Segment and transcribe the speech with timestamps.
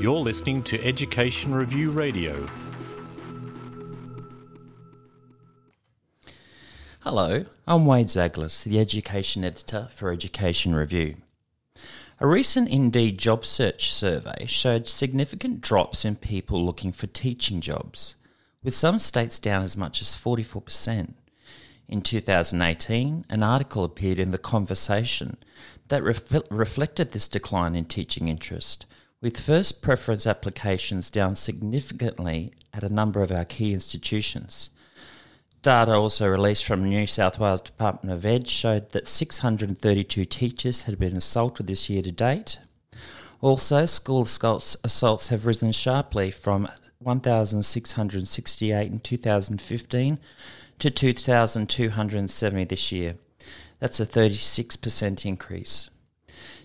[0.00, 2.48] You're listening to Education Review Radio.
[7.00, 11.16] Hello, I'm Wade Zaglas, the Education Editor for Education Review.
[12.20, 18.16] A recent Indeed job search survey showed significant drops in people looking for teaching jobs,
[18.62, 21.14] with some states down as much as 44%.
[21.88, 25.38] In 2018, an article appeared in The Conversation
[25.88, 28.84] that ref- reflected this decline in teaching interest,
[29.22, 34.68] with first preference applications down significantly at a number of our key institutions.
[35.62, 40.98] Data also released from New South Wales Department of Ed showed that 632 teachers had
[40.98, 42.58] been assaulted this year to date.
[43.40, 46.68] Also, school assaults have risen sharply from
[46.98, 50.18] 1,668 in 2015
[50.78, 53.14] to 2,270 this year.
[53.80, 55.90] That's a 36% increase.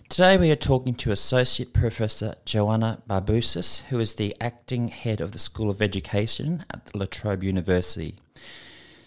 [0.08, 5.32] Today we are talking to Associate Professor Joanna Barbousas, who is the acting head of
[5.32, 8.16] the School of Education at La Trobe University.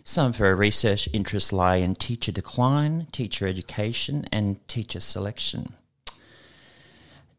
[0.04, 5.74] Some of her research interests lie in teacher decline, teacher education, and teacher selection.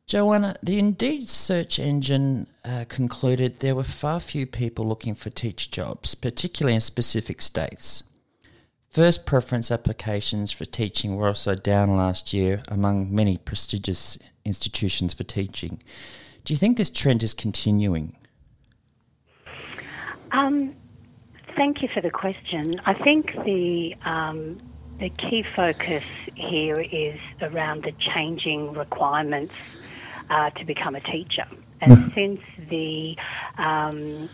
[0.08, 5.70] Joanna, the Indeed search engine uh, concluded there were far few people looking for teacher
[5.70, 8.04] jobs, particularly in specific states.
[8.88, 15.24] First preference applications for teaching were also down last year among many prestigious institutions for
[15.24, 15.82] teaching.
[16.46, 18.16] Do you think this trend is continuing?
[20.32, 20.74] Um,
[21.54, 22.80] thank you for the question.
[22.86, 24.56] I think the um,
[25.00, 26.02] the key focus
[26.34, 29.52] here is around the changing requirements
[30.30, 31.46] uh, to become a teacher.
[31.80, 32.40] And since
[32.70, 33.16] the
[33.56, 34.28] um,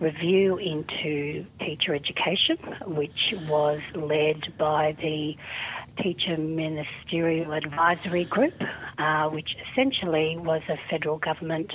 [0.00, 2.56] review into teacher education,
[2.86, 5.36] which was led by the
[6.02, 8.54] Teacher Ministerial Advisory Group,
[8.98, 11.72] uh, which essentially was a federal government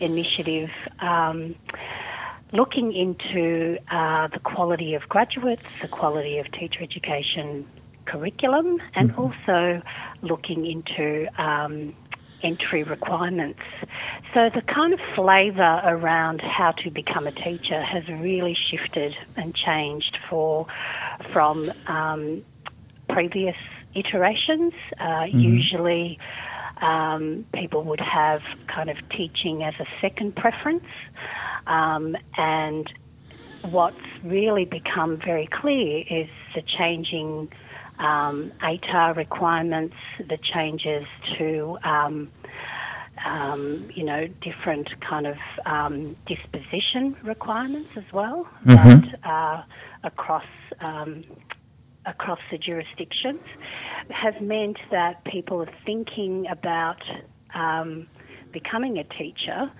[0.00, 1.54] initiative um,
[2.52, 7.66] looking into uh, the quality of graduates, the quality of teacher education
[8.04, 9.20] curriculum, and mm-hmm.
[9.20, 9.82] also
[10.22, 11.94] looking into um,
[12.42, 13.60] entry requirements.
[14.34, 19.54] So the kind of flavour around how to become a teacher has really shifted and
[19.54, 20.66] changed for
[21.32, 22.44] from um,
[23.08, 23.56] previous
[23.94, 24.74] iterations.
[25.00, 25.38] Uh, mm-hmm.
[25.38, 26.18] Usually,
[26.82, 30.84] um, people would have kind of teaching as a second preference,
[31.66, 32.92] um, and
[33.62, 37.48] what's really become very clear is the changing
[37.98, 41.06] um, ATAR requirements, the changes
[41.38, 42.30] to um,
[43.24, 49.10] um, you know different kind of um, disposition requirements as well mm-hmm.
[49.22, 49.64] that
[50.04, 50.44] across
[50.80, 51.22] um,
[52.04, 53.40] across the jurisdictions
[54.10, 57.02] has meant that people are thinking about
[57.54, 58.06] um,
[58.52, 59.70] becoming a teacher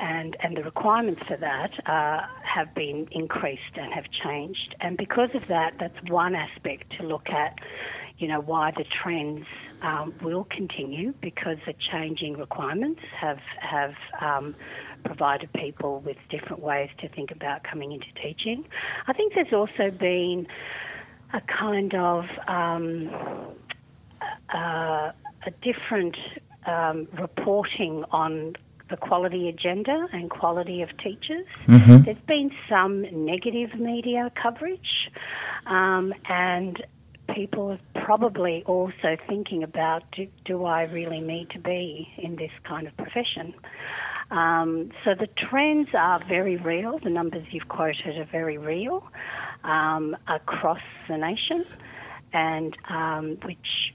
[0.00, 4.74] and, and the requirements for that uh, have been increased and have changed.
[4.80, 7.58] And because of that, that's one aspect to look at,
[8.18, 9.44] you know, why the trends
[9.82, 14.54] um, will continue because the changing requirements have, have um,
[15.04, 18.64] provided people with different ways to think about coming into teaching.
[19.06, 20.46] I think there's also been
[21.32, 23.10] a kind of um,
[24.54, 25.12] uh,
[25.46, 26.16] a different
[26.66, 28.54] um, reporting on
[28.90, 31.46] the quality agenda and quality of teachers.
[31.66, 32.02] Mm-hmm.
[32.02, 35.10] There's been some negative media coverage,
[35.66, 36.82] um, and
[37.34, 42.50] people are probably also thinking about do, do, I really need to be in this
[42.64, 43.54] kind of profession?
[44.30, 46.98] Um, so the trends are very real.
[46.98, 49.06] The numbers you've quoted are very real
[49.64, 51.64] um, across the nation,
[52.32, 53.92] and um, which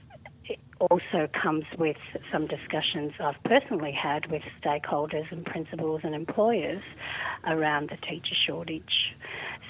[0.78, 1.96] also comes with
[2.30, 6.82] some discussions I've personally had with stakeholders and principals and employers
[7.46, 9.14] around the teacher shortage.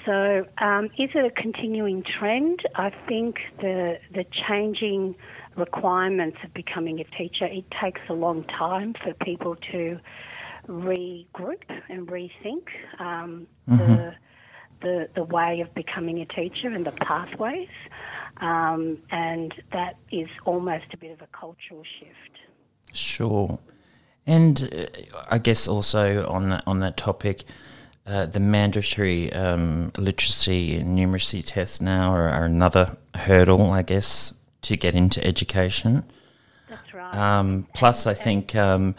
[0.05, 2.61] So, um, is it a continuing trend?
[2.75, 5.15] I think the the changing
[5.55, 9.99] requirements of becoming a teacher it takes a long time for people to
[10.67, 12.67] regroup and rethink
[12.99, 13.77] um, mm-hmm.
[13.77, 14.15] the,
[14.81, 17.69] the the way of becoming a teacher and the pathways.
[18.39, 22.39] Um, and that is almost a bit of a cultural shift.
[22.93, 23.59] Sure.
[24.25, 27.43] And uh, I guess also on that, on that topic,
[28.05, 34.33] uh, the mandatory um, literacy and numeracy tests now are, are, another hurdle, I guess,
[34.61, 36.05] to get into education.
[36.69, 37.13] That's right.
[37.13, 38.95] Um, plus, I think um,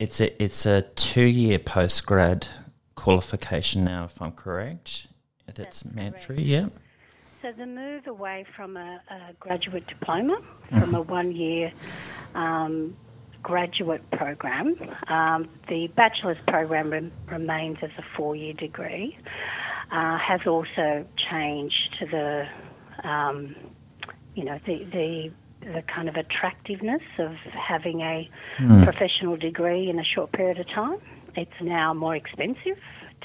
[0.00, 2.48] it's a it's a two year post grad
[2.96, 5.06] qualification now, if I'm correct.
[5.46, 6.38] That's, That's mandatory.
[6.38, 6.40] Correct.
[6.40, 6.66] Yeah.
[7.42, 10.78] So the move away from a, a graduate diploma, mm-hmm.
[10.78, 11.72] from a one-year
[12.34, 12.94] um,
[13.42, 14.76] graduate program,
[15.08, 19.16] um, the bachelor's program rem- remains as a four-year degree,
[19.90, 23.56] uh, has also changed to the, um,
[24.34, 28.30] you know, the, the the kind of attractiveness of having a
[28.82, 30.96] professional degree in a short period of time.
[31.36, 32.78] It's now more expensive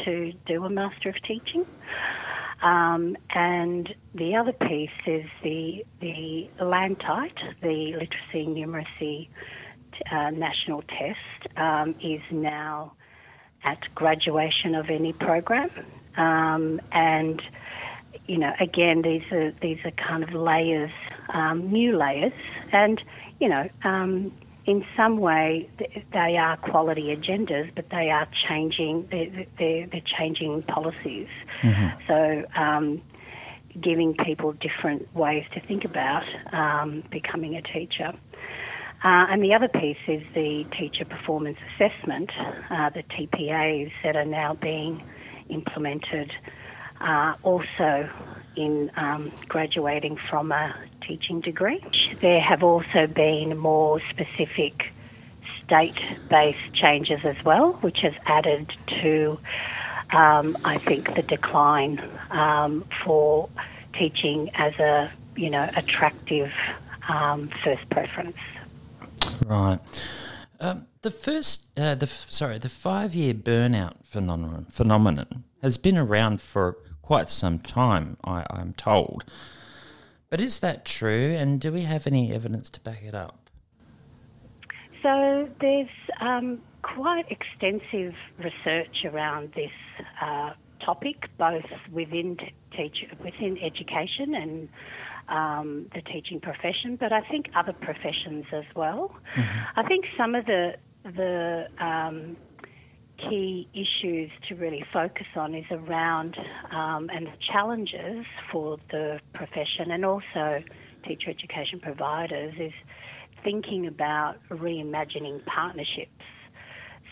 [0.03, 1.65] to do a Master of Teaching.
[2.61, 9.27] Um, and the other piece is the the LANTITE, the Literacy Numeracy
[10.11, 12.93] uh, National Test, um, is now
[13.63, 15.69] at graduation of any program.
[16.17, 17.41] Um, and
[18.27, 20.91] you know, again, these are these are kind of layers,
[21.29, 22.33] um, new layers,
[22.71, 23.01] and
[23.39, 24.31] you know, um,
[24.65, 25.69] in some way
[26.11, 29.07] they are quality agendas, but they are changing.
[29.11, 31.27] They're, they're, they're changing policies.
[32.07, 32.45] So.
[32.55, 33.01] Um,
[33.77, 36.23] Giving people different ways to think about
[36.53, 38.13] um, becoming a teacher.
[39.03, 42.31] Uh, and the other piece is the teacher performance assessment,
[42.69, 45.03] uh, the TPAs that are now being
[45.49, 46.31] implemented
[47.01, 48.09] uh, also
[48.55, 50.73] in um, graduating from a
[51.07, 51.83] teaching degree.
[52.21, 54.91] There have also been more specific
[55.63, 55.99] state
[56.29, 58.71] based changes as well, which has added
[59.01, 59.39] to,
[60.11, 63.49] um, I think, the decline um, for
[63.93, 66.51] teaching as a you know attractive
[67.09, 68.37] um, first preference.
[69.45, 69.79] Right.
[70.59, 76.77] Um, the first, uh, the sorry, the five-year burnout phenomenon phenomenon has been around for
[77.01, 78.17] quite some time.
[78.23, 79.25] I, I'm told.
[80.29, 81.35] But is that true?
[81.37, 83.49] And do we have any evidence to back it up?
[85.01, 85.87] So there's
[86.19, 89.71] um, quite extensive research around this
[90.21, 92.37] uh, topic, both within
[92.75, 94.69] teach within education and
[95.27, 99.15] um, the teaching profession, but I think other professions as well.
[99.75, 102.35] I think some of the the um,
[103.17, 106.37] key issues to really focus on is around
[106.71, 110.63] um, and the challenges for the profession and also
[111.07, 112.73] teacher education providers is
[113.43, 116.11] thinking about reimagining partnerships.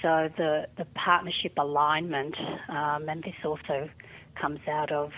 [0.01, 2.35] So the, the partnership alignment,
[2.67, 3.89] um, and this also
[4.39, 5.11] comes out of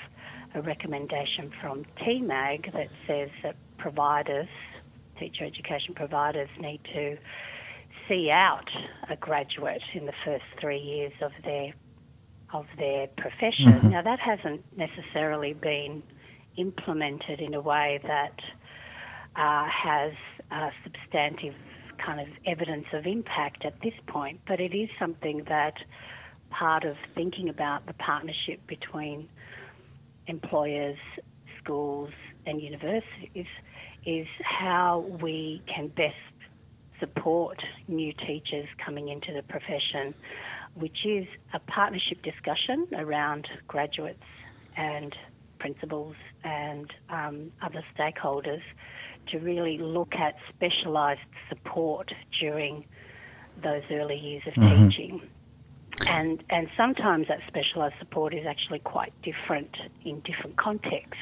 [0.53, 4.47] a recommendation from TMAG that says that providers,
[5.19, 7.17] teacher education providers, need to
[8.07, 8.69] see out
[9.09, 11.73] a graduate in the first three years of their
[12.53, 13.89] of their profession.
[13.89, 16.03] Now that hasn't necessarily been
[16.57, 18.39] implemented in a way that
[19.35, 20.13] uh, has
[20.51, 21.55] uh, substantive
[21.97, 25.73] kind of evidence of impact at this point, but it is something that
[26.49, 29.27] part of thinking about the partnership between
[30.27, 30.97] employers,
[31.61, 32.11] schools,
[32.45, 33.47] and universities
[34.05, 36.15] is how we can best
[36.99, 40.13] support new teachers coming into the profession,
[40.75, 44.23] which is a partnership discussion around graduates
[44.77, 45.15] and
[45.59, 48.61] principals and um, other stakeholders
[49.27, 52.85] to really look at specialised support during
[53.63, 55.21] those early years of teaching.
[56.07, 61.17] And, and sometimes that specialised support is actually quite different in different contexts.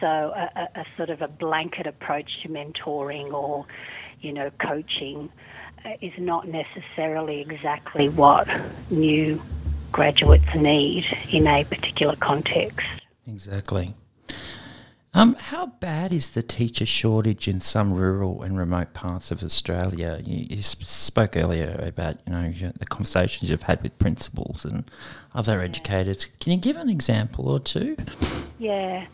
[0.00, 3.66] So a, a, a sort of a blanket approach to mentoring or,
[4.20, 5.30] you know, coaching
[5.84, 8.48] uh, is not necessarily exactly what
[8.90, 9.40] new
[9.92, 12.86] graduates need in a particular context.
[13.26, 13.94] Exactly.
[15.12, 20.20] Um, how bad is the teacher shortage in some rural and remote parts of Australia?
[20.24, 24.88] You, you spoke earlier about you know the conversations you've had with principals and
[25.34, 26.26] other educators.
[26.26, 27.96] Can you give an example or two?
[28.60, 29.06] Yeah,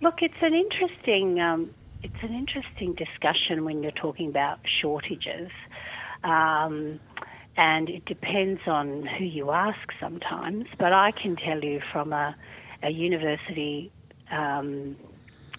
[0.00, 1.72] look, it's an interesting um,
[2.04, 5.50] it's an interesting discussion when you're talking about shortages,
[6.22, 7.00] um,
[7.56, 10.66] and it depends on who you ask sometimes.
[10.78, 12.36] But I can tell you from a,
[12.82, 13.90] a university
[14.30, 14.96] um,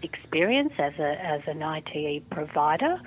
[0.03, 2.99] experience as a as an ITE provider,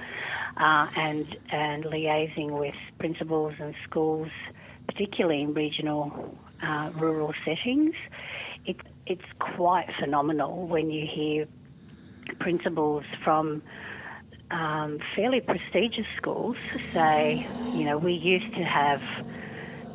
[0.56, 4.30] uh, and and liaising with principals and schools,
[4.88, 7.94] particularly in regional uh, rural settings.
[8.66, 8.76] It,
[9.06, 11.46] it's quite phenomenal when you hear
[12.40, 13.62] principals from
[14.50, 16.56] um, fairly prestigious schools
[16.94, 19.00] say, you know, we used to have,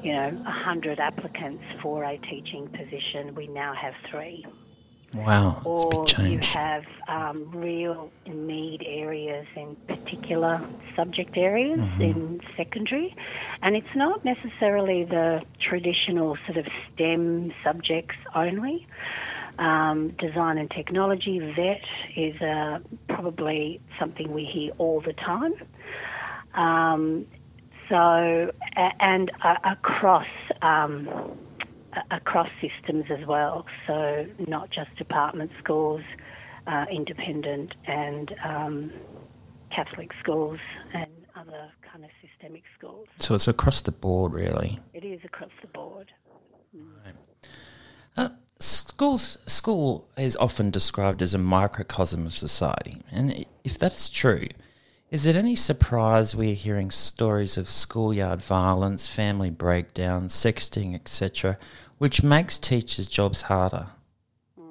[0.01, 4.45] you know, 100 applicants for a teaching position, we now have three.
[5.13, 10.61] Wow, Or you have um, real need areas in particular
[10.95, 12.01] subject areas Mm-hmm.
[12.01, 13.15] in secondary,
[13.61, 18.85] and it's not necessarily the traditional sort of STEM subjects only.
[19.59, 21.81] Um, design and technology, VET,
[22.15, 25.53] is uh, probably something we hear all the time.
[26.55, 27.25] Um,
[27.89, 28.51] So,
[28.99, 30.27] and uh, across
[30.61, 31.09] um,
[32.11, 33.65] across systems as well.
[33.85, 36.01] So, not just department schools,
[36.65, 38.91] uh, independent and um,
[39.75, 40.59] Catholic schools,
[40.93, 43.07] and other kind of systemic schools.
[43.19, 44.79] So it's across the board, really.
[44.93, 46.11] It is across the board.
[46.75, 47.09] Uh,
[49.03, 54.47] schools, school is often described as a microcosm of society, and if that's true,
[55.11, 61.57] is it any surprise we're hearing stories of schoolyard violence, family breakdowns, sexting, etc.,
[61.97, 63.87] which makes teachers' jobs harder
[64.57, 64.63] mm.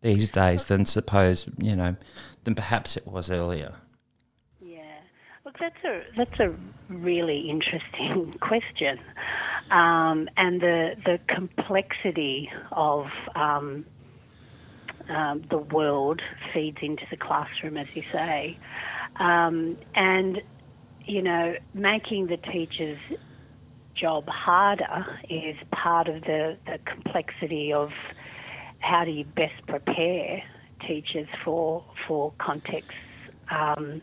[0.00, 1.94] these days than suppose you know
[2.42, 3.76] than perhaps it was earlier?
[4.60, 4.98] Yeah,
[5.44, 6.52] look, that's a that's a
[6.88, 8.98] really interesting question,
[9.70, 13.84] um, and the the complexity of um,
[15.08, 16.20] um, the world
[16.52, 18.58] feeds into the classroom, as you say.
[19.16, 20.40] Um, and,
[21.04, 22.98] you know, making the teacher's
[23.94, 27.90] job harder is part of the, the complexity of
[28.80, 30.42] how do you best prepare
[30.86, 32.94] teachers for, for contexts
[33.50, 34.02] um,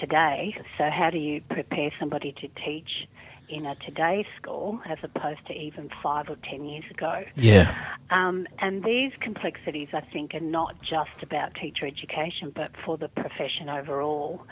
[0.00, 0.56] today.
[0.76, 3.08] So, how do you prepare somebody to teach
[3.48, 7.22] in a today school as opposed to even five or ten years ago.
[7.34, 7.74] Yeah.
[8.10, 13.08] Um, and these complexities, I think, are not just about teacher education, but for the
[13.08, 14.42] profession overall,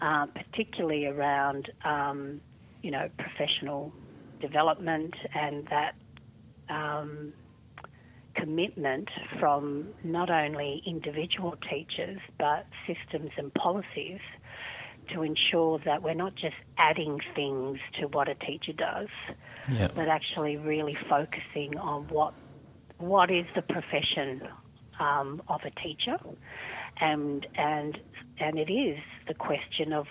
[0.00, 2.40] uh, particularly around, um,
[2.82, 3.92] you know, professional
[4.40, 5.94] development and that
[6.68, 7.32] um,
[8.34, 9.08] commitment
[9.40, 14.20] from not only individual teachers but systems and policies
[15.08, 19.08] to ensure that we're not just adding things to what a teacher does,
[19.70, 19.94] Yep.
[19.94, 22.34] but actually really focusing on what
[22.98, 24.42] what is the profession
[24.98, 26.18] um, of a teacher,
[27.00, 27.98] and and
[28.40, 30.06] and it is the question of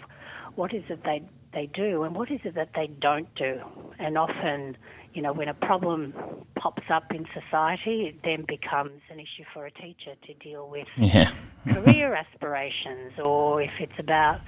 [0.56, 1.22] what is it they
[1.54, 3.62] they do and what is it that they don't do,
[4.00, 4.78] and often.
[5.14, 6.14] You know, when a problem
[6.56, 10.88] pops up in society, it then becomes an issue for a teacher to deal with
[10.96, 11.32] Yeah.
[11.66, 14.42] career aspirations, or if it's about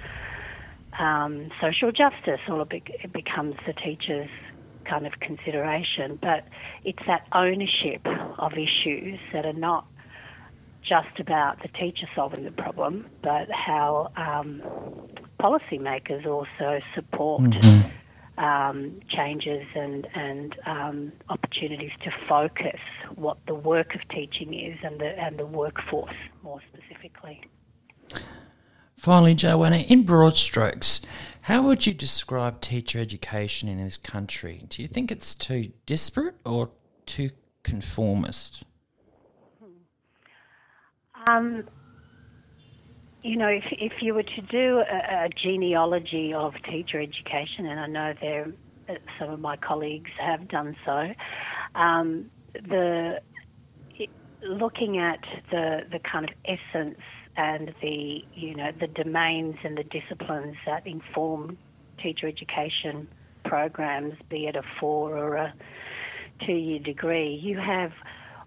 [0.98, 4.30] um, social justice, all it, it becomes the teacher's
[4.84, 6.18] kind of consideration.
[6.20, 6.46] But
[6.84, 8.06] it's that ownership
[8.38, 9.86] of issues that are not
[10.82, 14.62] just about the teacher solving the problem, but how um,
[15.40, 17.42] policymakers also support
[18.38, 22.80] um, changes and, and um, opportunities to focus
[23.14, 27.42] what the work of teaching is and the, and the workforce more specifically.
[29.00, 31.00] Finally, Joanna, in broad strokes,
[31.40, 34.66] how would you describe teacher education in this country?
[34.68, 36.68] Do you think it's too disparate or
[37.06, 37.30] too
[37.62, 38.62] conformist?
[41.30, 41.64] Um,
[43.22, 47.80] you know, if, if you were to do a, a genealogy of teacher education, and
[47.80, 48.52] I know there
[49.18, 51.08] some of my colleagues have done so,
[51.74, 53.18] um, the
[54.42, 56.98] looking at the the kind of essence
[57.36, 61.56] and the you know the domains and the disciplines that inform
[62.02, 63.08] teacher education
[63.44, 65.54] programs, be it a four or a
[66.46, 67.92] two year degree, you have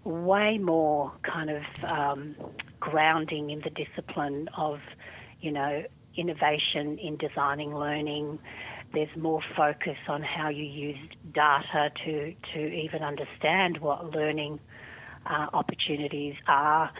[0.04, 2.34] way more kind of um,
[2.80, 4.78] grounding in the discipline of,
[5.40, 5.82] you know,
[6.16, 8.38] innovation in designing learning.
[8.92, 10.98] There's more focus on how you use
[11.32, 14.60] data to, to even understand what learning
[15.26, 16.90] uh, opportunities are.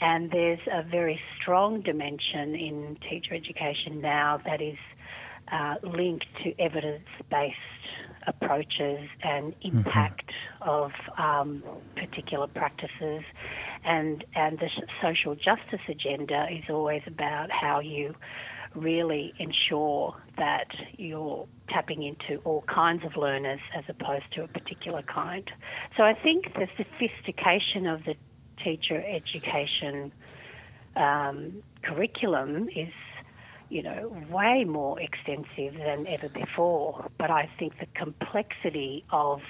[0.00, 4.78] And there's a very strong dimension in teacher education now that is
[5.52, 7.56] uh, linked to evidence based
[8.26, 10.30] approaches and impact
[10.62, 11.62] of um,
[11.94, 13.22] particular practices.
[13.84, 14.68] And, and the
[15.02, 18.14] social justice agenda is always about how you
[18.74, 25.02] really ensure that you're tapping into all kinds of learners as opposed to a particular
[25.02, 25.48] kind.
[25.96, 28.16] So I think the sophistication of the
[28.64, 30.12] teacher education
[30.96, 32.92] um, curriculum is
[33.68, 37.10] you know, way more extensive than ever before.
[37.18, 39.40] But I think the complexity of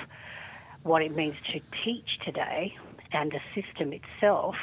[0.83, 2.75] what it means to teach today
[3.13, 4.55] and the system itself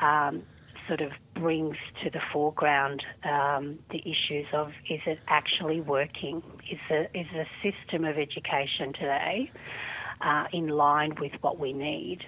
[0.00, 0.42] um,
[0.88, 6.42] sort of brings to the foreground um, the issues of is it actually working?
[6.70, 9.50] Is the, is the system of education today
[10.20, 12.20] uh, in line with what we need?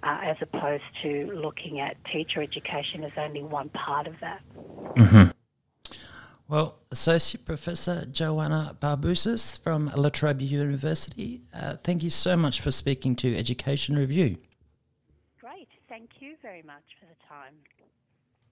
[0.00, 5.34] Uh, as opposed to looking at teacher education as only one part of that.
[6.48, 12.70] Well, Associate Professor Joanna Barbousas from La Trobe University, uh, thank you so much for
[12.70, 14.38] speaking to Education Review.
[15.40, 15.68] Great.
[15.90, 17.52] Thank you very much for the time.